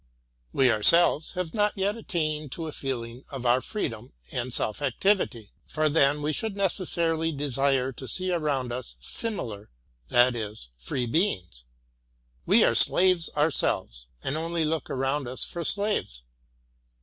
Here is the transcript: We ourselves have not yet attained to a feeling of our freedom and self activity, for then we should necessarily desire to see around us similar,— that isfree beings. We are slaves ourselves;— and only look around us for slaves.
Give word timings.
We 0.51 0.71
ourselves 0.71 1.33
have 1.33 1.53
not 1.53 1.73
yet 1.77 1.95
attained 1.95 2.51
to 2.53 2.65
a 2.65 2.71
feeling 2.71 3.23
of 3.29 3.45
our 3.45 3.61
freedom 3.61 4.13
and 4.31 4.51
self 4.51 4.81
activity, 4.81 5.51
for 5.67 5.89
then 5.89 6.23
we 6.23 6.33
should 6.33 6.57
necessarily 6.57 7.31
desire 7.31 7.91
to 7.91 8.07
see 8.07 8.31
around 8.31 8.73
us 8.73 8.95
similar,— 8.99 9.69
that 10.09 10.33
isfree 10.33 11.05
beings. 11.11 11.65
We 12.47 12.63
are 12.63 12.73
slaves 12.73 13.29
ourselves;— 13.37 14.07
and 14.23 14.35
only 14.35 14.65
look 14.65 14.89
around 14.89 15.27
us 15.27 15.43
for 15.43 15.63
slaves. 15.63 16.23